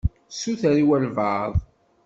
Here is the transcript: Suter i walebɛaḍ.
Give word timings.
Suter 0.39 0.71
i 0.81 0.83
walebɛaḍ. 0.87 1.53